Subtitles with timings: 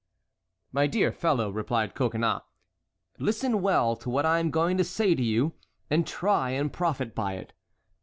[0.71, 2.41] "My dear fellow," replied Coconnas,
[3.19, 5.53] "listen well to what I am going to say to you
[5.91, 7.53] and try and profit by it.